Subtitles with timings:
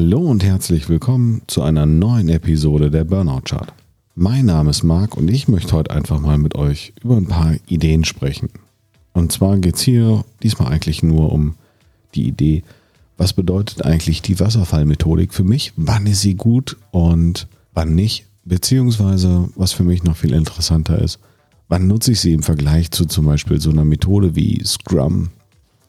[0.00, 3.74] Hallo und herzlich willkommen zu einer neuen Episode der Burnout Chart.
[4.14, 7.56] Mein Name ist Marc und ich möchte heute einfach mal mit euch über ein paar
[7.66, 8.48] Ideen sprechen.
[9.12, 11.56] Und zwar geht es hier diesmal eigentlich nur um
[12.14, 12.62] die Idee,
[13.16, 19.48] was bedeutet eigentlich die Wasserfallmethodik für mich, wann ist sie gut und wann nicht, beziehungsweise
[19.56, 21.18] was für mich noch viel interessanter ist,
[21.66, 25.30] wann nutze ich sie im Vergleich zu zum Beispiel so einer Methode wie Scrum.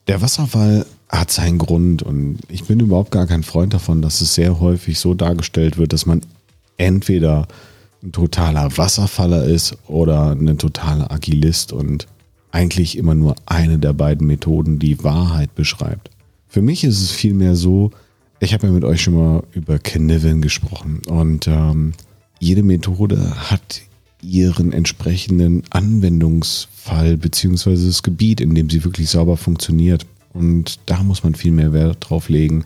[0.08, 4.36] Der Wasserfall hat seinen Grund und ich bin überhaupt gar kein Freund davon, dass es
[4.36, 6.22] sehr häufig so dargestellt wird, dass man
[6.78, 7.48] entweder
[8.04, 12.08] ein totaler Wasserfaller ist oder ein totaler Agilist und
[12.52, 16.10] eigentlich immer nur eine der beiden Methoden die Wahrheit beschreibt.
[16.48, 17.92] Für mich ist es vielmehr so,
[18.40, 21.94] ich habe ja mit euch schon mal über Caniven gesprochen und ähm,
[22.40, 23.82] jede Methode hat
[24.22, 30.06] ihren entsprechenden Anwendungsfall beziehungsweise das Gebiet, in dem sie wirklich sauber funktioniert.
[30.34, 32.66] Und da muss man viel mehr Wert drauf legen,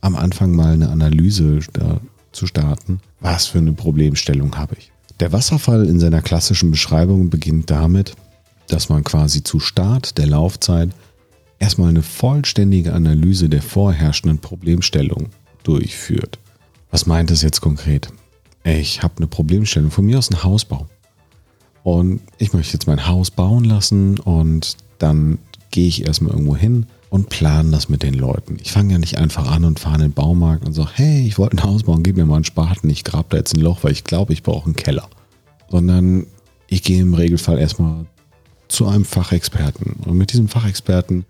[0.00, 1.60] am Anfang mal eine Analyse
[2.32, 3.00] zu starten.
[3.20, 4.90] Was für eine Problemstellung habe ich?
[5.20, 8.14] Der Wasserfall in seiner klassischen Beschreibung beginnt damit,
[8.68, 10.90] dass man quasi zu Start der Laufzeit
[11.58, 15.28] erstmal eine vollständige Analyse der vorherrschenden Problemstellung
[15.62, 16.38] durchführt.
[16.90, 18.08] Was meint das jetzt konkret?
[18.64, 20.86] Ich habe eine Problemstellung, von mir aus ein Hausbau.
[21.84, 25.38] Und ich möchte jetzt mein Haus bauen lassen und dann
[25.70, 28.56] gehe ich erstmal irgendwo hin und plane das mit den Leuten.
[28.62, 31.36] Ich fange ja nicht einfach an und fahre in den Baumarkt und sage, hey, ich
[31.36, 33.80] wollte ein Haus bauen, gib mir mal einen Spaten, ich grab da jetzt ein Loch,
[33.84, 35.06] weil ich glaube, ich brauche einen Keller.
[35.68, 36.26] Sondern
[36.68, 38.06] ich gehe im Regelfall erstmal
[38.68, 39.96] zu einem Fachexperten.
[40.06, 41.26] Und mit diesem Fachexperten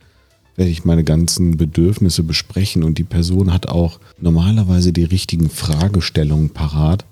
[0.55, 6.51] werde ich meine ganzen Bedürfnisse besprechen und die Person hat auch normalerweise die richtigen Fragestellungen
[6.51, 7.05] parat,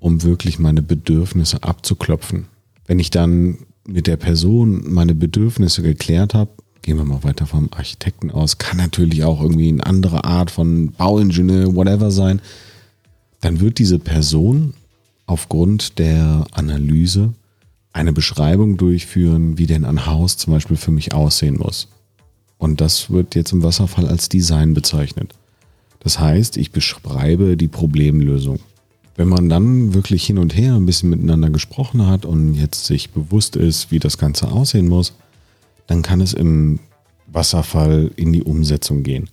[0.00, 2.44] um wirklich meine Bedürfnisse abzuklopfen.
[2.86, 3.56] Wenn ich dann
[3.86, 6.50] mit der Person meine Bedürfnisse geklärt habe,
[6.88, 10.92] gehen wir mal weiter vom Architekten aus, kann natürlich auch irgendwie eine andere Art von
[10.92, 12.40] Bauingenieur, whatever sein,
[13.42, 14.72] dann wird diese Person
[15.26, 17.34] aufgrund der Analyse
[17.92, 21.88] eine Beschreibung durchführen, wie denn ein Haus zum Beispiel für mich aussehen muss.
[22.56, 25.34] Und das wird jetzt im Wasserfall als Design bezeichnet.
[26.00, 28.60] Das heißt, ich beschreibe die Problemlösung.
[29.14, 33.10] Wenn man dann wirklich hin und her ein bisschen miteinander gesprochen hat und jetzt sich
[33.10, 35.12] bewusst ist, wie das Ganze aussehen muss,
[35.88, 36.78] dann kann es im
[37.26, 39.28] Wasserfall in die Umsetzung gehen.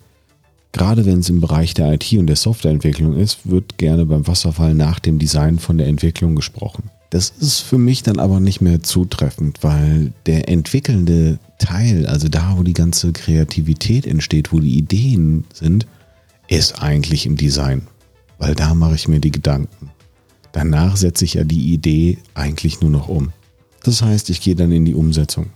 [0.71, 4.73] Gerade wenn es im Bereich der IT und der Softwareentwicklung ist, wird gerne beim Wasserfall
[4.73, 6.89] nach dem Design von der Entwicklung gesprochen.
[7.11, 12.55] Das ist für mich dann aber nicht mehr zutreffend, weil der entwickelnde Teil, also da,
[12.57, 15.85] wo die ganze Kreativität entsteht, wo die Ideen sind,
[16.47, 17.83] ist eigentlich im Design
[18.37, 19.91] weil da mache ich mir die Gedanken.
[20.51, 23.31] Danach setze ich ja die Idee eigentlich nur noch um.
[23.83, 25.47] Das heißt, ich gehe dann in die Umsetzung.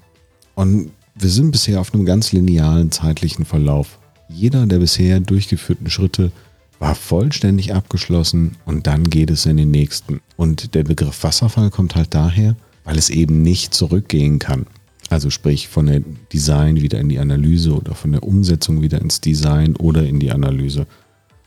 [0.60, 3.98] Und wir sind bisher auf einem ganz linearen zeitlichen Verlauf.
[4.28, 6.34] Jeder der bisher durchgeführten Schritte
[6.80, 10.20] war vollständig abgeschlossen und dann geht es in den nächsten.
[10.36, 14.66] Und der Begriff Wasserfall kommt halt daher, weil es eben nicht zurückgehen kann.
[15.10, 16.02] Also sprich von der
[16.34, 20.34] Design wieder in die Analyse oder von der Umsetzung wieder ins Design oder in die
[20.34, 20.88] Analyse,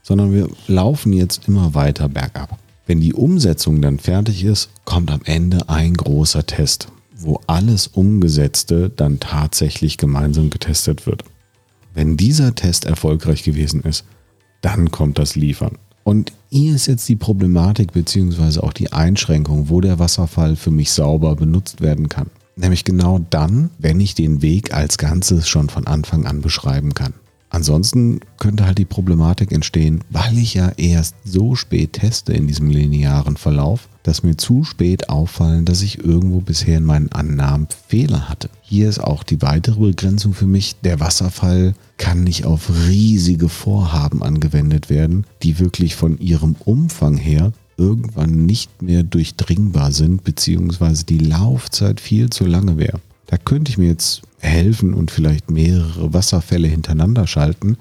[0.02, 2.58] sondern wir laufen jetzt immer weiter bergab.
[2.86, 6.88] Wenn die Umsetzung dann fertig ist, kommt am Ende ein großer Test,
[7.24, 11.24] wo alles Umgesetzte dann tatsächlich gemeinsam getestet wird.
[11.94, 14.04] Wenn dieser Test erfolgreich gewesen ist,
[14.60, 15.78] dann kommt das Liefern.
[16.04, 18.60] Und hier ist jetzt die Problematik bzw.
[18.60, 22.30] auch die Einschränkung, wo der Wasserfall für mich sauber benutzt werden kann.
[22.56, 27.14] Nämlich genau dann, wenn ich den Weg als Ganzes schon von Anfang an beschreiben kann.
[27.52, 32.70] Ansonsten könnte halt die Problematik entstehen, weil ich ja erst so spät teste in diesem
[32.70, 38.30] linearen Verlauf, dass mir zu spät auffallen, dass ich irgendwo bisher in meinen Annahmen Fehler
[38.30, 38.48] hatte.
[38.62, 44.22] Hier ist auch die weitere Begrenzung für mich, der Wasserfall kann nicht auf riesige Vorhaben
[44.22, 51.18] angewendet werden, die wirklich von ihrem Umfang her irgendwann nicht mehr durchdringbar sind, beziehungsweise die
[51.18, 53.00] Laufzeit viel zu lange wäre.
[53.26, 57.76] Da könnte ich mir jetzt helfen und vielleicht mehrere Wasserfälle hintereinander schalten,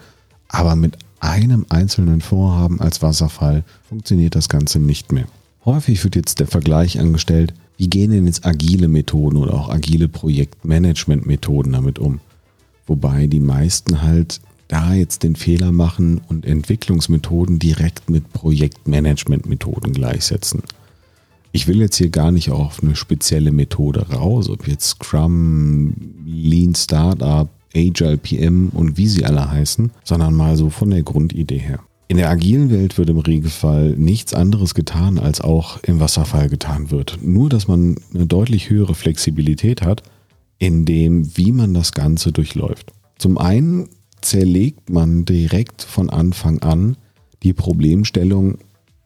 [0.48, 5.26] aber mit einem einzelnen Vorhaben als Wasserfall funktioniert das Ganze nicht mehr.
[5.66, 10.08] Häufig wird jetzt der Vergleich angestellt, wie gehen denn jetzt agile Methoden oder auch agile
[10.08, 12.20] Projektmanagement-Methoden damit um?
[12.88, 20.64] Wobei die meisten halt da jetzt den Fehler machen und Entwicklungsmethoden direkt mit Projektmanagement-Methoden gleichsetzen.
[21.54, 25.94] Ich will jetzt hier gar nicht auf eine spezielle Methode raus, ob jetzt Scrum,
[26.26, 31.58] Lean Startup, Agile PM und wie sie alle heißen, sondern mal so von der Grundidee
[31.58, 31.80] her.
[32.08, 36.92] In der agilen Welt wird im Regelfall nichts anderes getan, als auch im Wasserfall getan
[36.92, 37.20] wird.
[37.22, 40.04] Nur, dass man eine deutlich höhere Flexibilität hat,
[40.58, 42.92] in dem, wie man das Ganze durchläuft.
[43.18, 43.88] Zum einen
[44.22, 46.98] zerlegt man direkt von Anfang an
[47.44, 48.58] die Problemstellung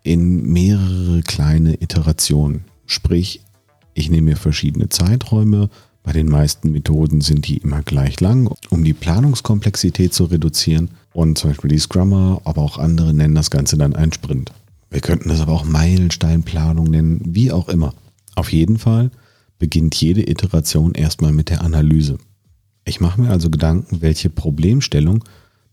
[0.05, 2.65] in mehrere kleine Iterationen.
[2.85, 3.41] Sprich,
[3.95, 5.69] ich nehme mir verschiedene Zeiträume.
[6.03, 10.91] Bei den meisten Methoden sind die immer gleich lang, um die Planungskomplexität zu reduzieren.
[11.13, 14.51] Und zum Beispiel die Scrummer, aber auch andere nennen das Ganze dann ein Sprint.
[14.91, 17.95] Wir könnten das aber auch Meilensteinplanung nennen, wie auch immer.
[18.35, 19.09] Auf jeden Fall
[19.57, 22.19] beginnt jede Iteration erstmal mit der Analyse.
[22.83, 25.23] Ich mache mir also Gedanken, welche Problemstellung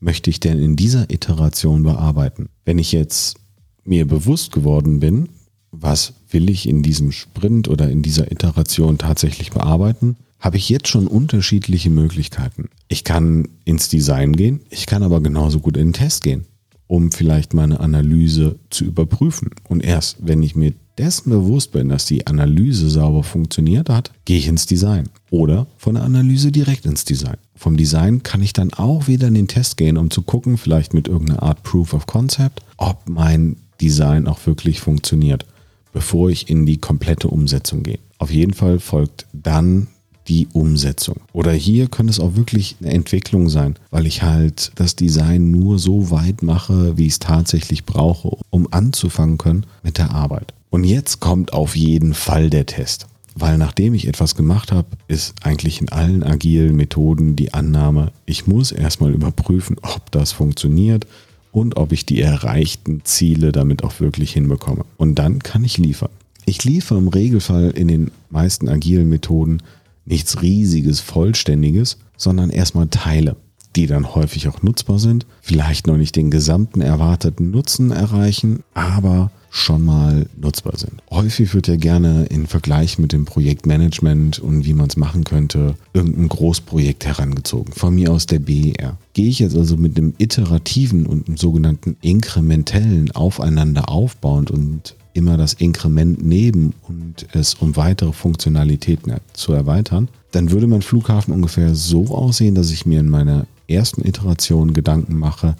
[0.01, 2.49] möchte ich denn in dieser Iteration bearbeiten.
[2.65, 3.37] Wenn ich jetzt
[3.85, 5.29] mir bewusst geworden bin,
[5.71, 10.89] was will ich in diesem Sprint oder in dieser Iteration tatsächlich bearbeiten, habe ich jetzt
[10.89, 12.69] schon unterschiedliche Möglichkeiten.
[12.89, 16.47] Ich kann ins Design gehen, ich kann aber genauso gut in den Test gehen,
[16.89, 19.51] um vielleicht meine Analyse zu überprüfen.
[19.69, 24.39] Und erst wenn ich mir dessen bewusst bin, dass die Analyse sauber funktioniert hat, gehe
[24.39, 25.09] ich ins Design.
[25.31, 27.37] Oder von der Analyse direkt ins Design.
[27.55, 30.93] Vom Design kann ich dann auch wieder in den Test gehen, um zu gucken, vielleicht
[30.93, 35.45] mit irgendeiner Art Proof of Concept, ob mein Design auch wirklich funktioniert,
[35.93, 37.99] bevor ich in die komplette Umsetzung gehe.
[38.19, 39.89] Auf jeden Fall folgt dann
[40.29, 41.17] die Umsetzung.
[41.33, 45.81] Oder hier könnte es auch wirklich eine Entwicklung sein, weil ich halt das Design nur
[45.81, 50.55] so weit mache, wie ich es tatsächlich brauche, um anzufangen können mit der Arbeit.
[50.71, 53.07] Und jetzt kommt auf jeden Fall der Test.
[53.35, 58.47] Weil nachdem ich etwas gemacht habe, ist eigentlich in allen agilen Methoden die Annahme, ich
[58.47, 61.07] muss erstmal überprüfen, ob das funktioniert,
[61.53, 64.85] und ob ich die erreichten Ziele damit auch wirklich hinbekomme.
[64.97, 66.11] Und dann kann ich liefern.
[66.45, 69.59] Ich liefere im Regelfall in den meisten agilen Methoden
[70.05, 73.37] nichts riesiges, vollständiges, sondern erstmal Teile,
[73.77, 79.31] die dann häufig auch nutzbar sind, vielleicht noch nicht den gesamten erwarteten Nutzen erreichen, aber
[79.55, 80.95] schon mal nutzbar sind.
[81.11, 85.75] Häufig wird ja gerne in Vergleich mit dem Projektmanagement und wie man es machen könnte,
[85.93, 87.71] irgendein Großprojekt herangezogen.
[87.75, 88.97] Von mir aus der BER.
[89.13, 95.37] Gehe ich jetzt also mit einem iterativen und einem sogenannten inkrementellen aufeinander aufbauend und immer
[95.37, 101.75] das Inkrement neben und es um weitere Funktionalitäten zu erweitern, dann würde mein Flughafen ungefähr
[101.75, 105.57] so aussehen, dass ich mir in meiner ersten Iteration Gedanken mache,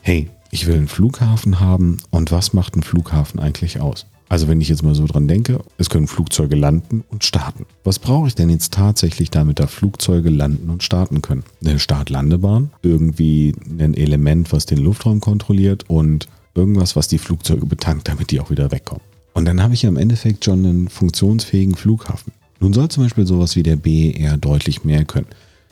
[0.00, 4.06] hey, ich will einen Flughafen haben und was macht ein Flughafen eigentlich aus?
[4.28, 7.64] Also wenn ich jetzt mal so dran denke, es können Flugzeuge landen und starten.
[7.84, 11.44] Was brauche ich denn jetzt tatsächlich, damit da Flugzeuge landen und starten können?
[11.64, 16.26] Eine Start-Landebahn, irgendwie ein Element, was den Luftraum kontrolliert und
[16.56, 19.04] irgendwas, was die Flugzeuge betankt, damit die auch wieder wegkommen.
[19.32, 22.32] Und dann habe ich ja im Endeffekt schon einen funktionsfähigen Flughafen.
[22.58, 25.26] Nun soll zum Beispiel sowas wie der BER deutlich mehr können.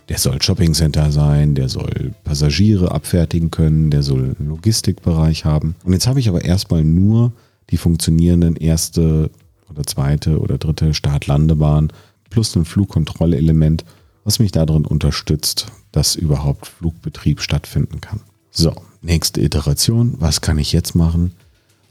[0.08, 5.76] Der soll Shoppingcenter sein, der soll Passagiere abfertigen können, der soll einen Logistikbereich haben.
[5.84, 7.32] Und jetzt habe ich aber erstmal nur
[7.70, 9.30] die funktionierenden erste
[9.70, 11.90] oder zweite oder dritte Start-Landebahn
[12.28, 13.84] plus ein Flugkontrollelement,
[14.24, 18.20] was mich darin unterstützt, dass überhaupt Flugbetrieb stattfinden kann.
[18.50, 20.16] So, nächste Iteration.
[20.18, 21.32] Was kann ich jetzt machen?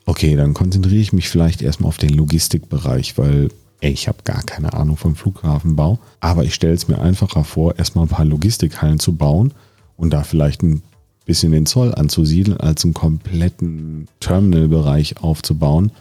[0.05, 3.49] Okay, dann konzentriere ich mich vielleicht erstmal auf den Logistikbereich, weil
[3.83, 7.77] ey, ich habe gar keine Ahnung vom Flughafenbau, aber ich stelle es mir einfacher vor,
[7.77, 9.53] erstmal ein paar Logistikhallen zu bauen
[9.97, 10.81] und da vielleicht ein
[11.25, 15.91] bisschen den Zoll anzusiedeln, als einen kompletten Terminalbereich aufzubauen,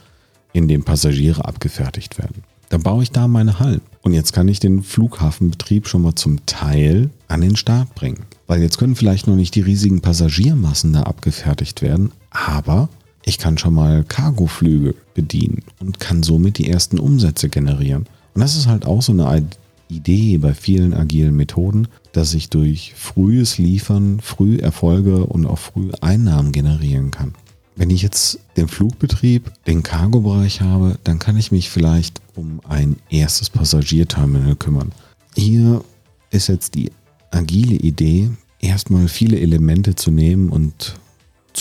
[0.52, 2.44] in dem Passagiere abgefertigt werden.
[2.68, 3.82] Dann baue ich da meine Hallen.
[4.02, 8.24] Und jetzt kann ich den Flughafenbetrieb schon mal zum Teil an den Start bringen.
[8.46, 12.88] Weil jetzt können vielleicht noch nicht die riesigen Passagiermassen da abgefertigt werden, aber
[13.24, 18.06] ich kann schon mal Cargoflüge bedienen und kann somit die ersten Umsätze generieren.
[18.34, 19.46] Und das ist halt auch so eine
[19.88, 25.90] Idee bei vielen agilen Methoden, dass ich durch frühes Liefern früh Erfolge und auch früh
[26.00, 27.34] Einnahmen generieren kann.
[27.76, 32.96] Wenn ich jetzt den Flugbetrieb, den Cargo-Bereich habe, dann kann ich mich vielleicht um ein
[33.08, 34.92] erstes Passagierterminal kümmern.
[35.34, 35.82] Hier
[36.30, 36.90] ist jetzt die
[37.30, 40.96] agile Idee, erstmal viele Elemente zu nehmen und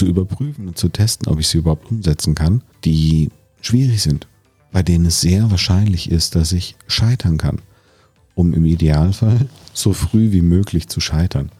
[0.01, 3.29] zu überprüfen und zu testen, ob ich sie überhaupt umsetzen kann, die
[3.61, 4.27] schwierig sind,
[4.71, 7.59] bei denen es sehr wahrscheinlich ist, dass ich scheitern kann,
[8.33, 11.51] um im Idealfall so früh wie möglich zu scheitern.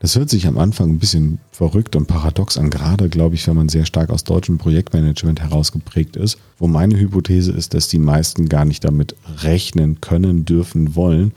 [0.00, 3.54] Das hört sich am Anfang ein bisschen verrückt und paradox an, gerade glaube ich, wenn
[3.54, 8.48] man sehr stark aus deutschem Projektmanagement herausgeprägt ist, wo meine Hypothese ist, dass die meisten
[8.48, 11.30] gar nicht damit rechnen können, dürfen, wollen,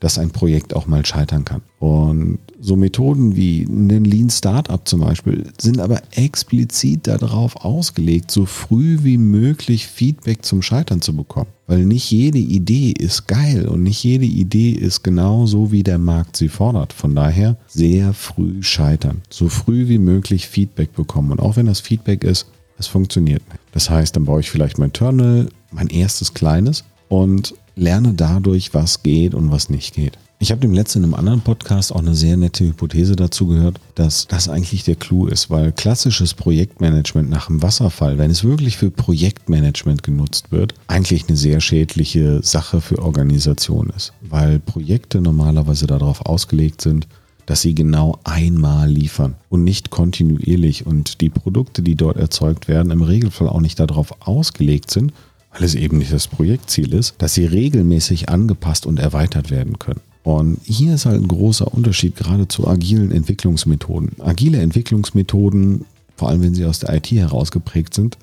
[0.00, 1.60] dass ein Projekt auch mal scheitern kann.
[1.78, 8.46] Und so Methoden wie ein Lean Startup zum Beispiel sind aber explizit darauf ausgelegt, so
[8.46, 11.50] früh wie möglich Feedback zum Scheitern zu bekommen.
[11.66, 15.98] Weil nicht jede Idee ist geil und nicht jede Idee ist genau so, wie der
[15.98, 16.92] Markt sie fordert.
[16.92, 19.22] Von daher sehr früh scheitern.
[19.30, 21.30] So früh wie möglich Feedback bekommen.
[21.30, 22.46] Und auch wenn das Feedback ist,
[22.78, 23.60] es funktioniert nicht.
[23.72, 29.02] Das heißt, dann baue ich vielleicht mein Terminal, mein erstes kleines und lerne dadurch, was
[29.02, 30.18] geht und was nicht geht.
[30.38, 33.78] Ich habe dem letzten in einem anderen Podcast auch eine sehr nette Hypothese dazu gehört,
[33.94, 38.78] dass das eigentlich der Clou ist, weil klassisches Projektmanagement nach dem Wasserfall, wenn es wirklich
[38.78, 45.86] für Projektmanagement genutzt wird, eigentlich eine sehr schädliche Sache für Organisationen ist, weil Projekte normalerweise
[45.86, 47.06] darauf ausgelegt sind,
[47.44, 52.92] dass sie genau einmal liefern und nicht kontinuierlich und die Produkte, die dort erzeugt werden,
[52.92, 55.12] im Regelfall auch nicht darauf ausgelegt sind,
[55.52, 60.00] weil es eben nicht das Projektziel ist, dass sie regelmäßig angepasst und erweitert werden können.
[60.22, 64.12] Und hier ist halt ein großer Unterschied gerade zu agilen Entwicklungsmethoden.
[64.20, 68.18] Agile Entwicklungsmethoden, vor allem wenn sie aus der IT herausgeprägt sind,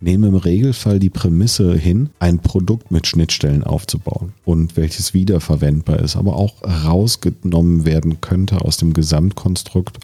[0.00, 6.16] nehmen im Regelfall die Prämisse hin, ein Produkt mit Schnittstellen aufzubauen und welches wiederverwendbar ist,
[6.16, 9.98] aber auch rausgenommen werden könnte aus dem Gesamtkonstrukt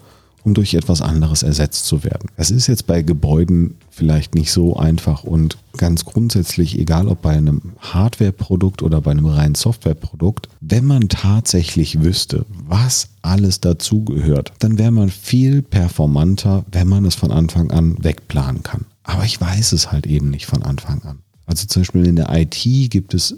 [0.49, 2.31] um durch etwas anderes ersetzt zu werden.
[2.37, 7.37] Das ist jetzt bei Gebäuden vielleicht nicht so einfach und ganz grundsätzlich, egal ob bei
[7.37, 14.79] einem Hardware-Produkt oder bei einem reinen Software-Produkt, wenn man tatsächlich wüsste, was alles dazugehört, dann
[14.79, 18.87] wäre man viel performanter, wenn man es von Anfang an wegplanen kann.
[19.03, 21.19] Aber ich weiß es halt eben nicht von Anfang an.
[21.45, 23.37] Also zum Beispiel in der IT gibt es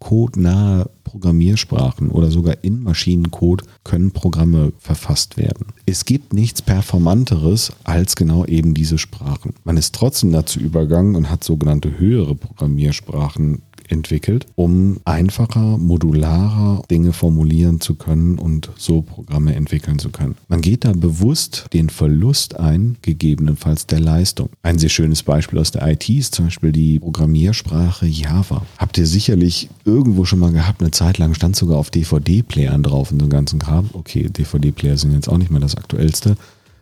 [0.00, 5.66] Maschinencode-nahe Programmiersprachen oder sogar in Maschinencode können Programme verfasst werden.
[5.86, 9.54] Es gibt nichts Performanteres als genau eben diese Sprachen.
[9.64, 17.12] Man ist trotzdem dazu übergangen und hat sogenannte höhere Programmiersprachen entwickelt, um einfacher, modularer Dinge
[17.12, 20.36] formulieren zu können und so Programme entwickeln zu können.
[20.48, 24.50] Man geht da bewusst den Verlust ein, gegebenenfalls der Leistung.
[24.62, 28.66] Ein sehr schönes Beispiel aus der IT ist zum Beispiel die Programmiersprache Java.
[28.78, 33.12] Habt ihr sicherlich irgendwo schon mal gehabt, eine Zeit lang stand sogar auf DVD-Playern drauf
[33.12, 33.90] und so ganzen Kram.
[33.92, 36.36] Okay, DVD-Player sind jetzt auch nicht mehr das aktuellste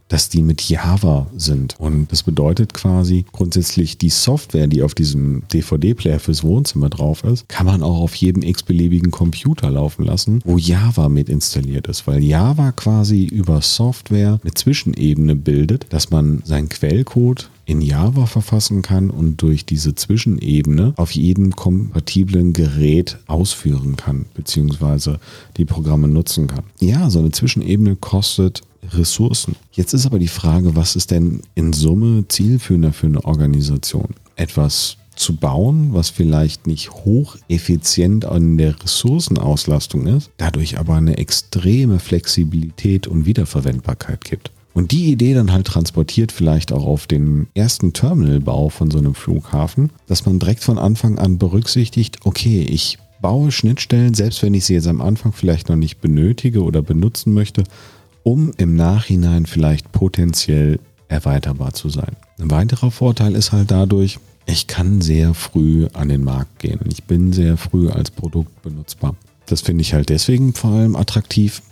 [0.09, 1.77] dass die mit Java sind.
[1.79, 7.49] Und das bedeutet quasi grundsätzlich die Software, die auf diesem DVD-Player fürs Wohnzimmer drauf ist,
[7.49, 12.23] kann man auch auf jedem x-beliebigen Computer laufen lassen, wo Java mit installiert ist, weil
[12.23, 19.11] Java quasi über Software eine Zwischenebene bildet, dass man seinen Quellcode in Java verfassen kann
[19.11, 25.21] und durch diese Zwischenebene auf jedem kompatiblen Gerät ausführen kann, beziehungsweise
[25.59, 26.65] die Programme nutzen kann.
[26.81, 29.57] Ja, so eine Zwischenebene kostet Ressourcen.
[29.73, 34.15] Jetzt ist aber die Frage, was ist denn in Summe zielführender für eine Organisation?
[34.37, 41.99] Etwas zu bauen, was vielleicht nicht hocheffizient an der Ressourcenauslastung ist, dadurch aber eine extreme
[41.99, 44.53] Flexibilität und Wiederverwendbarkeit gibt.
[44.75, 49.17] Und die Idee dann halt transportiert vielleicht auch auf den ersten Terminalbau von so einem
[49.17, 54.67] Flughafen, dass man direkt von Anfang an berücksichtigt, okay, ich baue Schnittstellen, selbst wenn ich
[54.67, 57.65] sie jetzt am Anfang vielleicht noch nicht benötige oder benutzen möchte,
[58.29, 62.15] um im Nachhinein vielleicht potenziell erweiterbar zu sein.
[62.39, 66.81] Ein weiterer Vorteil ist halt dadurch, ich kann sehr früh an den Markt gehen.
[66.91, 69.17] Ich bin sehr früh als Produkt benutzbar.
[69.47, 71.63] Das finde ich halt deswegen vor allem attraktiv,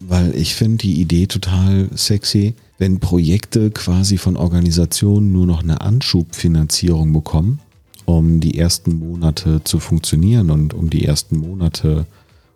[0.00, 5.82] weil ich finde die Idee total sexy, wenn Projekte quasi von Organisationen nur noch eine
[5.82, 7.58] Anschubfinanzierung bekommen,
[8.06, 12.06] um die ersten Monate zu funktionieren und um die ersten Monate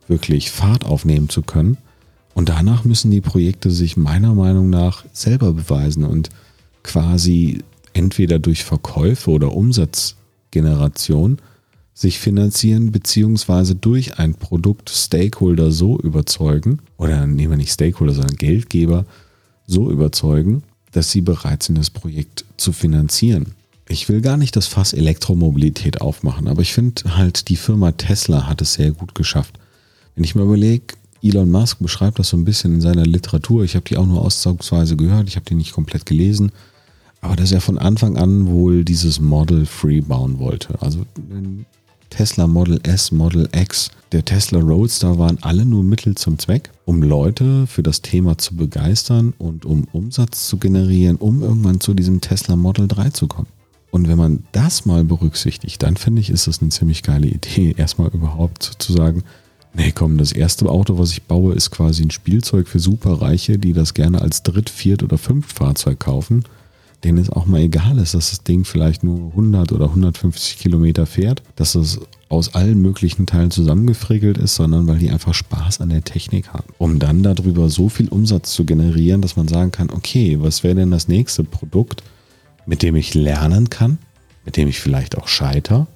[0.09, 1.76] wirklich Fahrt aufnehmen zu können
[2.41, 6.31] und danach müssen die Projekte sich meiner Meinung nach selber beweisen und
[6.83, 7.59] quasi
[7.93, 11.37] entweder durch Verkäufe oder Umsatzgeneration
[11.93, 18.37] sich finanzieren, beziehungsweise durch ein Produkt Stakeholder so überzeugen, oder nehmen wir nicht Stakeholder, sondern
[18.37, 19.05] Geldgeber
[19.67, 23.55] so überzeugen, dass sie bereit sind, das Projekt zu finanzieren.
[23.87, 28.47] Ich will gar nicht das Fass Elektromobilität aufmachen, aber ich finde halt, die Firma Tesla
[28.47, 29.61] hat es sehr gut geschafft.
[30.15, 33.65] Wenn ich mir überlege, Elon Musk beschreibt das so ein bisschen in seiner Literatur.
[33.65, 36.53] Ich habe die auch nur auszugsweise gehört, ich habe die nicht komplett gelesen.
[37.21, 40.81] Aber dass er von Anfang an wohl dieses Model Free bauen wollte.
[40.81, 41.05] Also
[42.09, 47.03] Tesla Model S, Model X, der Tesla Roadster waren alle nur Mittel zum Zweck, um
[47.03, 52.21] Leute für das Thema zu begeistern und um Umsatz zu generieren, um irgendwann zu diesem
[52.21, 53.49] Tesla Model 3 zu kommen.
[53.91, 57.75] Und wenn man das mal berücksichtigt, dann finde ich, ist das eine ziemlich geile Idee,
[57.77, 59.23] erstmal überhaupt zu sagen,
[59.73, 63.73] Nee, komm, das erste Auto, was ich baue, ist quasi ein Spielzeug für Superreiche, die
[63.73, 66.45] das gerne als Dritt-, Viert- oder Fünftfahrzeug kaufen.
[67.05, 71.07] Denen es auch mal egal ist, dass das Ding vielleicht nur 100 oder 150 Kilometer
[71.07, 75.89] fährt, dass es aus allen möglichen Teilen zusammengefrickelt ist, sondern weil die einfach Spaß an
[75.89, 76.73] der Technik haben.
[76.79, 80.75] Um dann darüber so viel Umsatz zu generieren, dass man sagen kann, okay, was wäre
[80.75, 82.03] denn das nächste Produkt,
[82.67, 83.99] mit dem ich lernen kann,
[84.45, 85.87] mit dem ich vielleicht auch scheiter,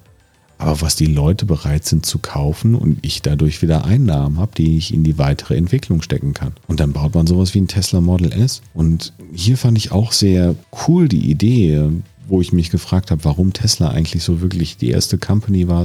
[0.59, 4.77] aber was die Leute bereit sind zu kaufen und ich dadurch wieder Einnahmen habe, die
[4.77, 6.53] ich in die weitere Entwicklung stecken kann.
[6.69, 8.63] Und dann baut man sowas wie ein Tesla Model S.
[8.73, 10.55] Und hier fand ich auch sehr
[10.87, 11.91] cool die Idee,
[12.29, 15.85] wo ich mich gefragt habe, warum Tesla eigentlich so wirklich die erste Company war,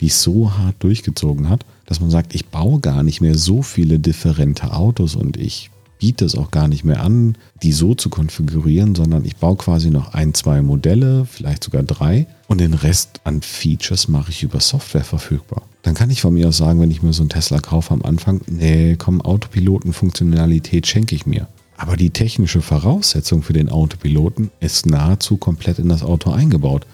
[0.00, 3.62] die es so hart durchgezogen hat, dass man sagt, ich baue gar nicht mehr so
[3.62, 8.10] viele differente Autos und ich biete es auch gar nicht mehr an, die so zu
[8.10, 13.20] konfigurieren, sondern ich baue quasi noch ein, zwei Modelle, vielleicht sogar drei und den Rest
[13.24, 15.62] an Features mache ich über Software verfügbar.
[15.82, 18.02] Dann kann ich von mir aus sagen, wenn ich mir so einen Tesla kaufe am
[18.02, 21.46] Anfang, nee, komm, Autopiloten-Funktionalität schenke ich mir.
[21.76, 26.86] Aber die technische Voraussetzung für den Autopiloten ist nahezu komplett in das Auto eingebaut.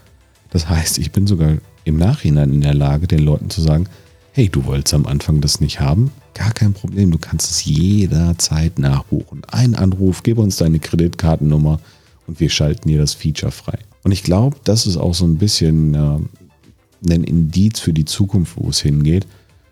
[0.50, 3.86] Das heißt, ich bin sogar im Nachhinein in der Lage, den Leuten zu sagen,
[4.32, 6.10] hey, du wolltest am Anfang das nicht haben?
[6.34, 9.42] Gar kein Problem, du kannst es jederzeit nachbuchen.
[9.50, 11.80] Ein Anruf, gib uns deine Kreditkartennummer
[12.26, 13.78] und wir schalten dir das Feature frei.
[14.02, 18.56] Und ich glaube, das ist auch so ein bisschen äh, ein Indiz für die Zukunft,
[18.56, 19.26] wo es hingeht,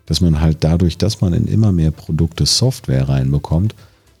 [0.05, 3.75] dass man halt dadurch, dass man in immer mehr Produkte Software reinbekommt,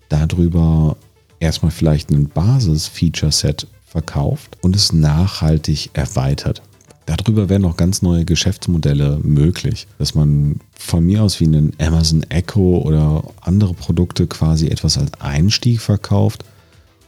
[0.09, 0.97] darüber
[1.39, 6.61] erstmal vielleicht ein Basis-Feature-Set verkauft und es nachhaltig erweitert.
[7.05, 12.23] Darüber wären noch ganz neue Geschäftsmodelle möglich, dass man von mir aus wie einen Amazon
[12.29, 16.45] Echo oder andere Produkte quasi etwas als Einstieg verkauft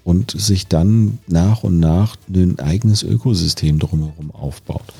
[0.04, 4.94] und sich dann nach und nach ein eigenes Ökosystem drumherum aufbaut.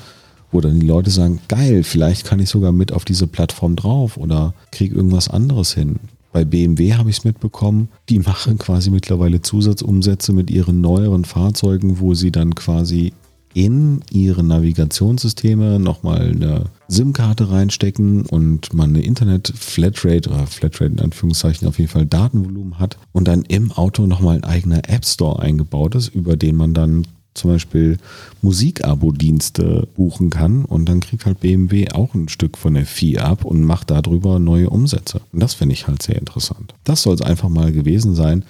[0.50, 4.16] Wo dann die Leute sagen, geil, vielleicht kann ich sogar mit auf diese Plattform drauf
[4.16, 5.96] oder kriege irgendwas anderes hin.
[6.32, 12.00] Bei BMW habe ich es mitbekommen, die machen quasi mittlerweile Zusatzumsätze mit ihren neueren Fahrzeugen,
[12.00, 13.12] wo sie dann quasi
[13.54, 21.66] in ihre Navigationssysteme nochmal eine SIM-Karte reinstecken und man eine Internet-Flatrate oder Flatrate in Anführungszeichen
[21.66, 25.94] auf jeden Fall Datenvolumen hat und dann im Auto nochmal ein eigener App Store eingebaut
[25.94, 27.98] ist, über den man dann zum Beispiel
[28.42, 33.44] Musikabo-Dienste buchen kann und dann kriegt halt BMW auch ein Stück von der Fee ab
[33.44, 35.20] und macht darüber neue Umsätze.
[35.32, 36.74] Und das finde ich halt sehr interessant.
[36.84, 38.44] Das soll es einfach mal gewesen sein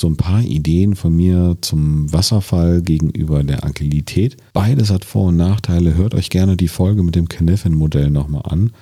[0.00, 4.36] so ein paar Ideen von mir zum Wasserfall gegenüber der Agilität.
[4.52, 5.94] Beides hat Vor- und Nachteile.
[5.94, 8.72] Hört euch gerne die Folge mit dem Kniffin-Modell nochmal an.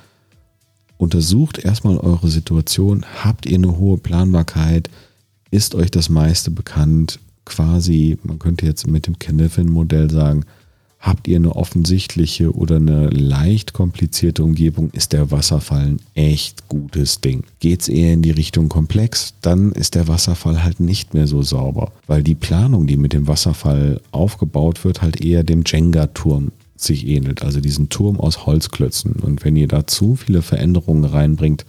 [0.96, 3.04] Untersucht erstmal eure Situation.
[3.22, 4.90] Habt ihr eine hohe Planbarkeit?
[5.50, 7.18] Ist euch das meiste bekannt?
[7.44, 10.44] Quasi, man könnte jetzt mit dem Kniffin-Modell sagen,
[11.00, 17.20] Habt ihr eine offensichtliche oder eine leicht komplizierte Umgebung, ist der Wasserfall ein echt gutes
[17.20, 17.44] Ding.
[17.60, 21.42] Geht es eher in die Richtung komplex, dann ist der Wasserfall halt nicht mehr so
[21.42, 27.06] sauber, weil die Planung, die mit dem Wasserfall aufgebaut wird, halt eher dem Jenga-Turm sich
[27.06, 29.12] ähnelt, also diesen Turm aus Holzklötzen.
[29.12, 31.64] Und wenn ihr da zu viele Veränderungen reinbringt,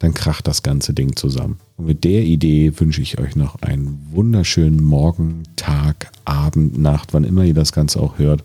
[0.00, 1.58] dann kracht das ganze Ding zusammen.
[1.76, 7.22] Und mit der Idee wünsche ich euch noch einen wunderschönen Morgen, Tag, Abend, Nacht, wann
[7.22, 8.42] immer ihr das Ganze auch hört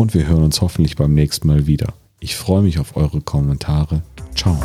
[0.00, 1.92] und wir hören uns hoffentlich beim nächsten Mal wieder.
[2.20, 4.02] Ich freue mich auf eure Kommentare.
[4.34, 4.58] Ciao.